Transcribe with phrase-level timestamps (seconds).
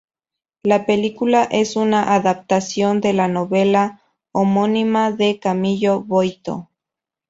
[0.63, 6.71] La película es una adaptación de la novela homónima de Camillo Boito.